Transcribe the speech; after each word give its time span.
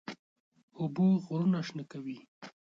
اوبه 0.79 1.05
غرونه 1.25 1.59
شنه 1.67 1.83
کوي. 1.91 2.17